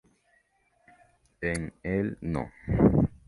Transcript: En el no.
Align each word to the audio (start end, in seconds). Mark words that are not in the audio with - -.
En 1.41 1.73
el 1.83 2.17
no. 2.21 2.49